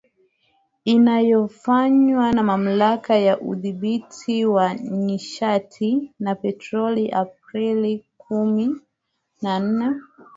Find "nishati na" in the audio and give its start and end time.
4.73-6.35